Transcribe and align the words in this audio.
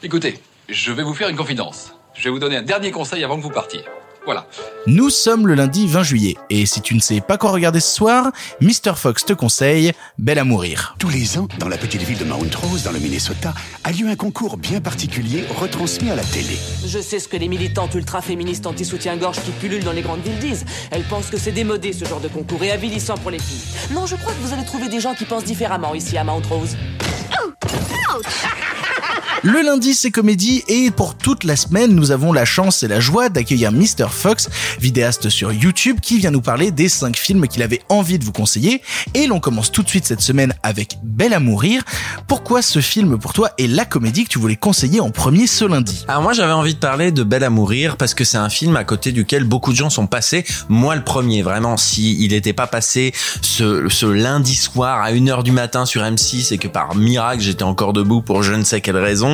Écoutez, 0.00 0.38
je 0.68 0.92
vais 0.92 1.02
vous 1.02 1.12
faire 1.12 1.28
une 1.28 1.36
confidence. 1.36 1.92
Je 2.14 2.22
vais 2.22 2.30
vous 2.30 2.38
donner 2.38 2.56
un 2.56 2.62
dernier 2.62 2.92
conseil 2.92 3.24
avant 3.24 3.36
que 3.36 3.42
vous 3.42 3.50
partiez. 3.50 3.80
Voilà. 4.24 4.46
Nous 4.86 5.10
sommes 5.10 5.48
le 5.48 5.54
lundi 5.54 5.88
20 5.88 6.04
juillet, 6.04 6.36
et 6.50 6.66
si 6.66 6.80
tu 6.82 6.94
ne 6.94 7.00
sais 7.00 7.20
pas 7.20 7.36
quoi 7.36 7.50
regarder 7.50 7.80
ce 7.80 7.96
soir, 7.96 8.30
Mr. 8.60 8.94
Fox 8.94 9.24
te 9.24 9.32
conseille 9.32 9.92
Belle 10.18 10.38
à 10.38 10.44
mourir. 10.44 10.94
Tous 11.00 11.08
les 11.08 11.36
ans, 11.36 11.48
dans 11.58 11.66
la 11.66 11.76
petite 11.76 12.02
ville 12.02 12.18
de 12.18 12.24
Mount 12.24 12.54
Rose, 12.62 12.84
dans 12.84 12.92
le 12.92 13.00
Minnesota, 13.00 13.54
a 13.82 13.90
lieu 13.90 14.06
un 14.06 14.14
concours 14.14 14.56
bien 14.56 14.80
particulier 14.80 15.44
retransmis 15.58 16.10
à 16.10 16.14
la 16.14 16.22
télé. 16.22 16.56
Je 16.86 17.00
sais 17.00 17.18
ce 17.18 17.26
que 17.26 17.36
les 17.36 17.48
militantes 17.48 17.94
ultra-féministes 17.96 18.68
anti-soutien-gorge 18.68 19.40
qui 19.40 19.50
pullulent 19.50 19.84
dans 19.84 19.92
les 19.92 20.02
grandes 20.02 20.22
villes 20.22 20.38
disent. 20.38 20.64
Elles 20.92 21.04
pensent 21.04 21.30
que 21.30 21.38
c'est 21.38 21.52
démodé 21.52 21.92
ce 21.92 22.04
genre 22.04 22.20
de 22.20 22.28
concours 22.28 22.62
et 22.62 22.70
avilissant 22.70 23.16
pour 23.16 23.32
les 23.32 23.40
filles. 23.40 23.94
Non, 23.94 24.06
je 24.06 24.14
crois 24.14 24.32
que 24.32 24.46
vous 24.46 24.52
allez 24.52 24.64
trouver 24.64 24.88
des 24.88 25.00
gens 25.00 25.14
qui 25.14 25.24
pensent 25.24 25.44
différemment 25.44 25.94
ici 25.96 26.16
à 26.16 26.22
Mount 26.22 26.46
Rose. 26.48 26.76
Le 29.44 29.62
lundi, 29.62 29.94
c'est 29.94 30.10
comédie 30.10 30.64
et 30.66 30.90
pour 30.90 31.14
toute 31.14 31.44
la 31.44 31.54
semaine, 31.54 31.94
nous 31.94 32.10
avons 32.10 32.32
la 32.32 32.44
chance 32.44 32.82
et 32.82 32.88
la 32.88 32.98
joie 32.98 33.28
d'accueillir 33.28 33.70
Mr. 33.70 34.08
Fox, 34.10 34.48
vidéaste 34.80 35.28
sur 35.28 35.52
YouTube, 35.52 36.00
qui 36.00 36.18
vient 36.18 36.32
nous 36.32 36.40
parler 36.40 36.72
des 36.72 36.88
5 36.88 37.16
films 37.16 37.46
qu'il 37.46 37.62
avait 37.62 37.82
envie 37.88 38.18
de 38.18 38.24
vous 38.24 38.32
conseiller. 38.32 38.82
Et 39.14 39.28
l'on 39.28 39.38
commence 39.38 39.70
tout 39.70 39.84
de 39.84 39.88
suite 39.88 40.06
cette 40.06 40.22
semaine 40.22 40.54
avec 40.64 40.98
Belle 41.04 41.34
à 41.34 41.38
mourir. 41.38 41.82
Pourquoi 42.26 42.62
ce 42.62 42.80
film 42.80 43.16
pour 43.16 43.32
toi 43.32 43.50
est 43.58 43.68
la 43.68 43.84
comédie 43.84 44.24
que 44.24 44.30
tu 44.30 44.40
voulais 44.40 44.56
conseiller 44.56 45.00
en 45.00 45.10
premier 45.10 45.46
ce 45.46 45.64
lundi? 45.64 46.04
Alors 46.08 46.22
moi 46.22 46.32
j'avais 46.32 46.52
envie 46.52 46.74
de 46.74 46.80
parler 46.80 47.12
de 47.12 47.22
Belle 47.22 47.44
à 47.44 47.50
mourir 47.50 47.96
parce 47.96 48.14
que 48.14 48.24
c'est 48.24 48.38
un 48.38 48.48
film 48.48 48.74
à 48.76 48.82
côté 48.82 49.12
duquel 49.12 49.44
beaucoup 49.44 49.70
de 49.70 49.76
gens 49.76 49.90
sont 49.90 50.08
passés. 50.08 50.44
Moi 50.68 50.96
le 50.96 51.04
premier, 51.04 51.42
vraiment, 51.42 51.76
si 51.76 52.24
il 52.24 52.32
n'était 52.32 52.52
pas 52.52 52.66
passé 52.66 53.12
ce, 53.42 54.06
lundi 54.06 54.56
soir 54.56 55.00
à 55.02 55.12
1h 55.12 55.44
du 55.44 55.52
matin 55.52 55.86
sur 55.86 56.02
M6 56.02 56.52
et 56.52 56.58
que 56.58 56.66
par 56.66 56.96
miracle 56.96 57.40
j'étais 57.40 57.62
encore 57.62 57.92
debout 57.92 58.20
pour 58.22 58.42
je 58.42 58.54
ne 58.54 58.64
sais 58.64 58.80
quelle 58.80 58.96
raison, 58.96 59.27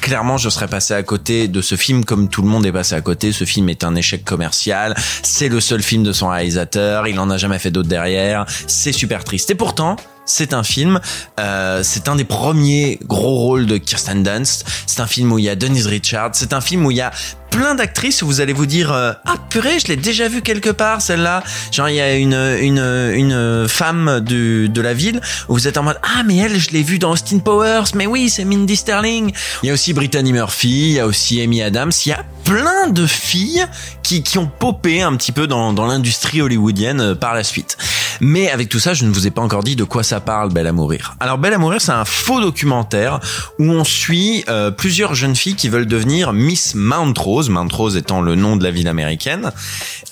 clairement 0.00 0.36
je 0.36 0.48
serais 0.48 0.68
passé 0.68 0.94
à 0.94 1.02
côté 1.02 1.48
de 1.48 1.60
ce 1.60 1.76
film 1.76 2.04
comme 2.04 2.28
tout 2.28 2.42
le 2.42 2.48
monde 2.48 2.66
est 2.66 2.72
passé 2.72 2.94
à 2.94 3.00
côté. 3.00 3.32
Ce 3.32 3.44
film 3.44 3.68
est 3.68 3.84
un 3.84 3.94
échec 3.94 4.24
commercial. 4.24 4.94
C'est 5.22 5.48
le 5.48 5.60
seul 5.60 5.82
film 5.82 6.02
de 6.02 6.12
son 6.12 6.28
réalisateur. 6.28 7.06
Il 7.08 7.18
en 7.18 7.30
a 7.30 7.36
jamais 7.36 7.58
fait 7.58 7.70
d'autres 7.70 7.88
derrière. 7.88 8.44
C'est 8.66 8.92
super 8.92 9.24
triste. 9.24 9.50
Et 9.50 9.54
pourtant, 9.54 9.96
c'est 10.28 10.52
un 10.52 10.62
film, 10.62 11.00
euh, 11.40 11.82
c'est 11.82 12.08
un 12.08 12.16
des 12.16 12.24
premiers 12.24 12.98
gros 13.04 13.36
rôles 13.36 13.66
de 13.66 13.78
Kirsten 13.78 14.22
Dunst. 14.22 14.66
C'est 14.86 15.00
un 15.00 15.06
film 15.06 15.32
où 15.32 15.38
il 15.38 15.46
y 15.46 15.48
a 15.48 15.56
Denise 15.56 15.86
Richards. 15.86 16.32
C'est 16.34 16.52
un 16.52 16.60
film 16.60 16.84
où 16.84 16.90
il 16.90 16.98
y 16.98 17.00
a 17.00 17.12
plein 17.50 17.74
d'actrices 17.74 18.22
où 18.22 18.26
vous 18.26 18.40
allez 18.40 18.52
vous 18.52 18.66
dire 18.66 18.92
euh, 18.92 19.12
ah 19.24 19.36
purée 19.50 19.78
je 19.78 19.88
l'ai 19.88 19.96
déjà 19.96 20.28
vu 20.28 20.42
quelque 20.42 20.70
part 20.70 21.02
celle-là. 21.02 21.42
Genre 21.72 21.88
il 21.88 21.96
y 21.96 22.00
a 22.00 22.14
une 22.16 22.34
une 22.34 22.78
une 22.78 23.68
femme 23.68 24.20
du, 24.20 24.68
de 24.68 24.80
la 24.80 24.94
ville 24.94 25.20
où 25.48 25.54
vous 25.54 25.68
êtes 25.68 25.78
en 25.78 25.82
mode 25.82 25.98
ah 26.02 26.22
mais 26.24 26.36
elle 26.36 26.58
je 26.58 26.70
l'ai 26.70 26.82
vue 26.82 26.98
dans 26.98 27.12
Austin 27.12 27.38
Powers. 27.38 27.84
Mais 27.94 28.06
oui 28.06 28.28
c'est 28.28 28.44
Mindy 28.44 28.76
Sterling. 28.76 29.32
Il 29.62 29.66
y 29.66 29.70
a 29.70 29.72
aussi 29.72 29.92
Brittany 29.92 30.32
Murphy 30.32 30.88
il 30.88 30.92
y 30.92 31.00
a 31.00 31.06
aussi 31.06 31.40
Amy 31.40 31.62
Adams. 31.62 31.92
Il 32.04 32.08
y 32.10 32.12
a 32.12 32.24
plein 32.44 32.88
de 32.88 33.06
filles 33.06 33.66
qui, 34.02 34.22
qui 34.22 34.38
ont 34.38 34.46
popé 34.46 35.02
un 35.02 35.14
petit 35.16 35.32
peu 35.32 35.46
dans, 35.46 35.74
dans 35.74 35.86
l'industrie 35.86 36.40
hollywoodienne 36.40 37.00
euh, 37.00 37.14
par 37.14 37.34
la 37.34 37.44
suite. 37.44 37.76
Mais 38.20 38.50
avec 38.50 38.68
tout 38.68 38.78
ça, 38.78 38.94
je 38.94 39.04
ne 39.04 39.10
vous 39.10 39.26
ai 39.26 39.30
pas 39.30 39.42
encore 39.42 39.62
dit 39.62 39.76
de 39.76 39.84
quoi 39.84 40.02
ça 40.02 40.20
parle, 40.20 40.52
Belle 40.52 40.66
à 40.66 40.72
mourir. 40.72 41.16
Alors 41.20 41.38
Belle 41.38 41.54
à 41.54 41.58
mourir, 41.58 41.80
c'est 41.80 41.92
un 41.92 42.04
faux 42.04 42.40
documentaire 42.40 43.20
où 43.58 43.64
on 43.64 43.84
suit 43.84 44.44
euh, 44.48 44.70
plusieurs 44.70 45.14
jeunes 45.14 45.36
filles 45.36 45.54
qui 45.54 45.68
veulent 45.68 45.86
devenir 45.86 46.32
Miss 46.32 46.74
Mount 46.74 47.14
Rose, 47.16 47.48
Mount 47.48 47.68
Rose 47.72 47.96
étant 47.96 48.20
le 48.20 48.34
nom 48.34 48.56
de 48.56 48.64
la 48.64 48.70
ville 48.70 48.88
américaine. 48.88 49.52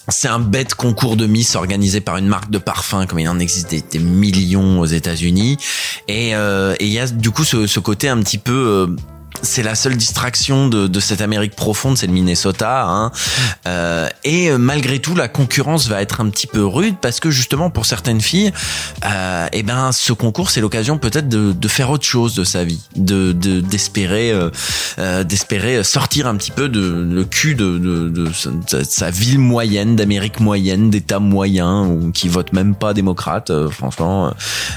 C'est 0.09 0.29
un 0.29 0.39
bête 0.39 0.75
concours 0.75 1.17
de 1.17 1.27
Miss 1.27 1.57
organisé 1.57 2.01
par 2.01 2.17
une 2.17 2.27
marque 2.27 2.51
de 2.51 2.59
parfum, 2.59 3.07
comme 3.07 3.19
il 3.19 3.29
en 3.29 3.39
existe 3.39 3.71
des, 3.71 3.99
millions 3.99 4.81
aux 4.81 4.87
États-Unis. 4.87 5.57
Et 6.07 6.35
euh, 6.37 6.75
il 6.81 6.89
y 6.89 6.99
a 6.99 7.07
du 7.07 7.31
coup 7.31 7.45
ce, 7.45 7.67
ce 7.67 7.81
côté 7.81 8.09
un 8.09 8.19
petit 8.19 8.39
peu 8.39 8.53
euh, 8.53 8.87
c'est 9.43 9.63
la 9.63 9.75
seule 9.75 9.97
distraction 9.97 10.69
de, 10.69 10.87
de, 10.87 11.01
cette 11.01 11.21
Amérique 11.21 11.55
profonde, 11.55 11.97
c'est 11.97 12.07
le 12.07 12.13
Minnesota. 12.13 12.85
Hein. 12.87 13.13
Euh, 13.67 14.09
et 14.25 14.51
malgré 14.53 14.99
tout, 14.99 15.15
la 15.15 15.29
concurrence 15.29 15.89
va 15.89 16.03
être 16.03 16.21
un 16.21 16.29
petit 16.29 16.47
peu 16.47 16.65
rude 16.65 16.97
parce 17.01 17.21
que 17.21 17.31
justement 17.31 17.71
pour 17.71 17.87
certaines 17.87 18.21
filles, 18.21 18.53
euh, 19.05 19.47
eh 19.53 19.63
ben 19.63 19.93
ce 19.93 20.13
concours 20.13 20.51
c'est 20.51 20.61
l'occasion 20.61 20.99
peut-être 20.99 21.29
de, 21.29 21.53
de, 21.53 21.69
faire 21.69 21.91
autre 21.91 22.05
chose 22.05 22.35
de 22.35 22.45
sa 22.45 22.65
vie, 22.65 22.81
de 22.97 23.33
d'espérer 23.33 24.31
euh, 24.33 24.51
euh, 24.99 25.25
d'espérer 25.25 25.83
sortir 25.85 26.27
un 26.27 26.37
petit 26.37 26.51
peu 26.51 26.69
de 26.69 26.81
le 26.81 27.25
cul 27.25 27.55
de, 27.55 27.79
de, 27.79 28.31
sa 28.85 29.11
ville 29.11 29.39
moyenne, 29.39 29.97
d'Amérique 29.97 30.41
moyenne, 30.41 30.91
d'État 30.91 31.19
moyen 31.19 31.87
ou 31.87 32.11
qui 32.13 32.29
vote 32.29 32.53
même 32.53 32.75
pas 32.75 32.95
démocrate. 32.95 33.51
Euh, 33.51 33.69
franchement, 33.69 34.33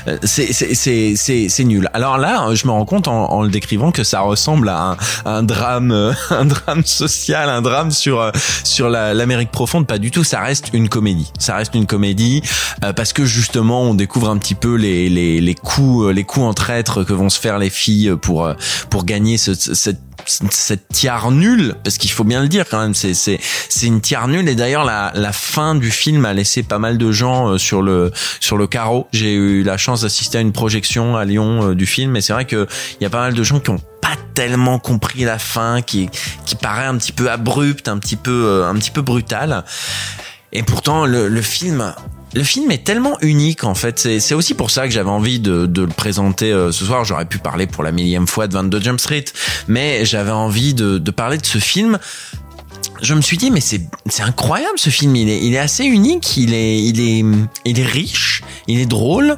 euh, 0.07 0.17
c'est 0.23 0.51
c'est 0.53 0.73
c'est 1.15 1.49
c'est 1.49 1.63
nul. 1.63 1.89
Alors 1.93 2.17
là, 2.17 2.53
je 2.53 2.65
me 2.65 2.71
rends 2.71 2.85
compte 2.85 3.07
en, 3.07 3.31
en 3.31 3.43
le 3.43 3.49
décrivant 3.49 3.91
que 3.91 4.03
ça 4.03 4.21
ressemble 4.21 4.48
à 4.67 4.97
un, 5.25 5.43
drame, 5.43 5.91
un 6.29 6.45
drame 6.45 6.83
social, 6.85 7.49
un 7.49 7.61
drame 7.61 7.91
sur 7.91 8.31
sur 8.63 8.89
l'Amérique 8.89 9.51
profonde. 9.51 9.87
Pas 9.87 9.97
du 9.97 10.11
tout. 10.11 10.23
Ça 10.23 10.41
reste 10.41 10.69
une 10.73 10.89
comédie. 10.89 11.31
Ça 11.39 11.55
reste 11.55 11.75
une 11.75 11.85
comédie 11.85 12.41
euh, 12.83 12.93
parce 12.93 13.13
que 13.13 13.25
justement, 13.25 13.83
on 13.83 13.93
découvre 13.93 14.29
un 14.29 14.37
petit 14.37 14.55
peu 14.55 14.75
les 14.75 15.09
les 15.09 15.41
les 15.41 15.55
coups 15.55 16.13
les 16.13 16.23
coups 16.23 16.45
en 16.45 16.53
traître 16.53 17.03
que 17.03 17.13
vont 17.13 17.29
se 17.29 17.39
faire 17.39 17.59
les 17.59 17.69
filles 17.69 18.13
pour 18.21 18.49
pour 18.89 19.05
gagner 19.05 19.37
ce, 19.37 19.53
cette 19.53 19.99
cette 20.25 20.87
tiare 20.89 21.31
nulle 21.31 21.75
parce 21.83 21.97
qu'il 21.97 22.11
faut 22.11 22.23
bien 22.23 22.41
le 22.41 22.47
dire 22.47 22.65
quand 22.69 22.79
même 22.79 22.93
c'est 22.93 23.13
c'est 23.13 23.39
c'est 23.69 23.87
une 23.87 24.01
tiare 24.01 24.27
nulle 24.27 24.47
et 24.49 24.55
d'ailleurs 24.55 24.83
la 24.83 25.11
la 25.15 25.31
fin 25.31 25.75
du 25.75 25.91
film 25.91 26.25
a 26.25 26.33
laissé 26.33 26.61
pas 26.61 26.77
mal 26.77 26.97
de 26.97 27.11
gens 27.11 27.57
sur 27.57 27.81
le 27.81 28.11
sur 28.39 28.57
le 28.57 28.67
carreau 28.67 29.07
j'ai 29.11 29.33
eu 29.33 29.63
la 29.63 29.77
chance 29.77 30.01
d'assister 30.01 30.37
à 30.37 30.41
une 30.41 30.51
projection 30.51 31.15
à 31.15 31.25
Lyon 31.25 31.73
du 31.73 31.85
film 31.85 32.15
et 32.15 32.21
c'est 32.21 32.33
vrai 32.33 32.45
que 32.45 32.67
il 32.99 33.03
y 33.03 33.07
a 33.07 33.09
pas 33.09 33.21
mal 33.21 33.33
de 33.33 33.43
gens 33.43 33.59
qui 33.59 33.69
ont 33.69 33.79
tellement 34.33 34.79
compris 34.79 35.23
la 35.23 35.39
fin 35.39 35.81
qui 35.81 36.09
qui 36.45 36.55
paraît 36.55 36.85
un 36.85 36.97
petit 36.97 37.11
peu 37.11 37.29
abrupte 37.29 37.87
un 37.87 37.97
petit 37.97 38.15
peu 38.15 38.65
un 38.65 38.75
petit 38.75 38.91
peu 38.91 39.01
brutale 39.01 39.63
et 40.51 40.63
pourtant 40.63 41.05
le, 41.05 41.41
film 41.41 41.93
le 42.33 42.43
film 42.43 42.71
est 42.71 42.83
tellement 42.83 43.17
unique 43.21 43.63
en 43.63 43.75
fait. 43.75 43.99
C'est 44.19 44.33
aussi 44.33 44.53
pour 44.53 44.71
ça 44.71 44.87
que 44.87 44.93
j'avais 44.93 45.09
envie 45.09 45.39
de, 45.39 45.65
de, 45.65 45.83
le 45.83 45.89
présenter 45.89 46.51
euh, 46.51 46.71
ce 46.71 46.85
soir. 46.85 47.05
J'aurais 47.05 47.25
pu 47.25 47.37
parler 47.37 47.67
pour 47.67 47.83
la 47.83 47.91
millième 47.91 48.27
fois 48.27 48.47
de 48.47 48.53
22 48.53 48.81
Jump 48.81 48.99
Street, 48.99 49.25
mais 49.67 50.05
j'avais 50.05 50.31
envie 50.31 50.73
de 50.73 51.11
parler 51.11 51.37
de 51.37 51.45
ce 51.45 51.59
film 51.59 51.99
je 53.01 53.13
me 53.13 53.21
suis 53.21 53.37
dit 53.37 53.51
mais 53.51 53.61
c'est 53.61 53.81
incroyable 54.21 54.77
ce 54.77 54.89
film. 54.89 55.15
Il 55.15 55.29
est 55.29 55.41
il 55.43 55.53
est 55.53 55.59
assez 55.59 55.85
unique. 55.85 56.37
Il 56.37 56.53
est 56.53 56.79
il 56.79 56.99
est 56.99 57.25
il 57.65 57.79
est 57.79 57.85
riche. 57.85 58.43
Il 58.67 58.79
est 58.79 58.85
drôle. 58.85 59.37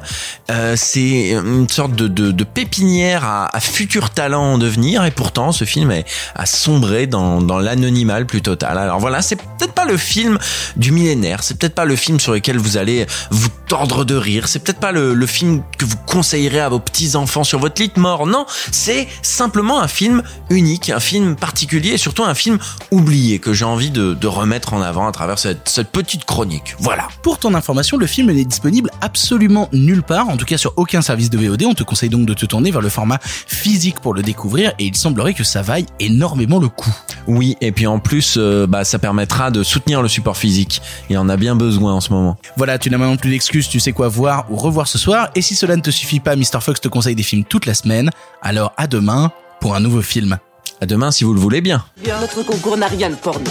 Euh, 0.50 0.74
c'est 0.76 1.30
une 1.32 1.68
sorte 1.68 1.94
de, 1.94 2.08
de, 2.08 2.32
de 2.32 2.44
pépinière 2.44 3.24
à, 3.24 3.56
à 3.56 3.60
futur 3.60 4.10
talent 4.10 4.54
en 4.54 4.58
devenir. 4.58 5.04
Et 5.04 5.10
pourtant 5.10 5.52
ce 5.52 5.64
film 5.64 5.90
est 5.90 6.04
a 6.34 6.46
sombré 6.46 7.06
dans 7.06 7.40
dans 7.40 7.58
l'anonymat 7.58 8.24
plus 8.24 8.42
total. 8.42 8.78
Alors 8.78 9.00
voilà 9.00 9.22
c'est 9.22 9.36
peut-être 9.36 9.72
pas 9.72 9.84
le 9.84 9.96
film 9.96 10.38
du 10.76 10.92
millénaire. 10.92 11.42
C'est 11.42 11.58
peut-être 11.58 11.74
pas 11.74 11.84
le 11.84 11.96
film 11.96 12.20
sur 12.20 12.32
lequel 12.32 12.58
vous 12.58 12.76
allez 12.76 13.06
vous 13.30 13.48
tordre 13.68 14.04
de 14.04 14.14
rire. 14.14 14.48
C'est 14.48 14.58
peut-être 14.62 14.80
pas 14.80 14.92
le, 14.92 15.14
le 15.14 15.26
film 15.26 15.62
que 15.78 15.84
vous 15.84 15.96
conseillerez 16.06 16.60
à 16.60 16.68
vos 16.68 16.78
petits 16.78 17.16
enfants 17.16 17.44
sur 17.44 17.58
votre 17.58 17.80
lit 17.80 17.90
de 17.94 18.00
mort. 18.00 18.26
Non 18.26 18.44
c'est 18.70 19.08
simplement 19.22 19.80
un 19.80 19.88
film 19.88 20.22
unique 20.50 20.90
un 20.90 21.00
film 21.00 21.36
particulier 21.36 21.90
et 21.90 21.98
surtout 21.98 22.24
un 22.24 22.34
film 22.34 22.58
oublié 22.90 23.38
que 23.38 23.51
j'ai 23.52 23.64
envie 23.64 23.90
de, 23.90 24.14
de, 24.14 24.26
remettre 24.26 24.74
en 24.74 24.82
avant 24.82 25.06
à 25.06 25.12
travers 25.12 25.38
cette, 25.38 25.68
cette, 25.68 25.90
petite 25.90 26.24
chronique. 26.24 26.74
Voilà. 26.78 27.08
Pour 27.22 27.38
ton 27.38 27.54
information, 27.54 27.96
le 27.96 28.06
film 28.06 28.30
n'est 28.30 28.44
disponible 28.44 28.90
absolument 29.00 29.68
nulle 29.72 30.02
part, 30.02 30.28
en 30.28 30.36
tout 30.36 30.44
cas 30.44 30.56
sur 30.56 30.72
aucun 30.76 31.02
service 31.02 31.30
de 31.30 31.38
VOD. 31.38 31.64
On 31.64 31.74
te 31.74 31.82
conseille 31.82 32.08
donc 32.08 32.26
de 32.26 32.34
te 32.34 32.46
tourner 32.46 32.70
vers 32.70 32.80
le 32.80 32.88
format 32.88 33.18
physique 33.22 34.00
pour 34.00 34.14
le 34.14 34.22
découvrir 34.22 34.72
et 34.78 34.84
il 34.84 34.96
semblerait 34.96 35.34
que 35.34 35.44
ça 35.44 35.62
vaille 35.62 35.86
énormément 36.00 36.58
le 36.58 36.68
coup. 36.68 36.94
Oui, 37.26 37.56
et 37.60 37.72
puis 37.72 37.86
en 37.86 37.98
plus, 37.98 38.36
euh, 38.36 38.66
bah, 38.66 38.84
ça 38.84 38.98
permettra 38.98 39.50
de 39.50 39.62
soutenir 39.62 40.02
le 40.02 40.08
support 40.08 40.36
physique. 40.36 40.82
Il 41.10 41.18
en 41.18 41.28
a 41.28 41.36
bien 41.36 41.54
besoin 41.54 41.94
en 41.94 42.00
ce 42.00 42.12
moment. 42.12 42.36
Voilà, 42.56 42.78
tu 42.78 42.90
n'as 42.90 42.98
maintenant 42.98 43.16
plus 43.16 43.30
d'excuses, 43.30 43.68
tu 43.68 43.80
sais 43.80 43.92
quoi 43.92 44.08
voir 44.08 44.46
ou 44.50 44.56
revoir 44.56 44.88
ce 44.88 44.98
soir. 44.98 45.28
Et 45.34 45.42
si 45.42 45.54
cela 45.54 45.76
ne 45.76 45.82
te 45.82 45.90
suffit 45.90 46.20
pas, 46.20 46.36
Mr. 46.36 46.60
Fox 46.60 46.80
te 46.80 46.88
conseille 46.88 47.14
des 47.14 47.22
films 47.22 47.44
toute 47.44 47.66
la 47.66 47.74
semaine. 47.74 48.10
Alors 48.40 48.72
à 48.76 48.86
demain 48.86 49.30
pour 49.60 49.74
un 49.74 49.80
nouveau 49.80 50.02
film. 50.02 50.38
À 50.82 50.84
demain 50.86 51.12
si 51.12 51.22
vous 51.22 51.32
le 51.32 51.38
voulez 51.38 51.60
bien. 51.60 51.84
Notre 52.04 52.42
concours 52.42 52.76
n'a 52.76 52.88
rien 52.88 53.08
de 53.08 53.14
porno. 53.14 53.48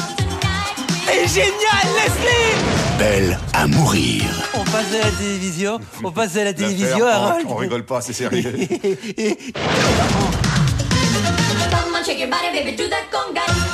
C'est 1.05 1.29
génial, 1.29 1.87
Leslie 1.95 2.57
Belle 2.99 3.39
à 3.53 3.67
mourir. 3.67 4.25
On 4.53 4.65
passe 4.65 4.93
à 4.93 5.05
la 5.05 5.11
télévision, 5.11 5.79
on 6.03 6.11
passe 6.11 6.35
à 6.35 6.43
la 6.43 6.53
télévision, 6.53 7.07
Harold. 7.07 7.45
On 7.47 7.55
rigole 7.55 7.85
pas, 7.85 8.01
c'est 8.01 8.11
sérieux. 8.11 8.51
Come 8.51 8.57
on, 11.95 12.03
shake 12.03 12.19
your 12.19 12.29
body, 12.29 12.51
baby, 12.53 12.75
do 12.75 12.89
that 12.89 13.09
conga. 13.09 13.70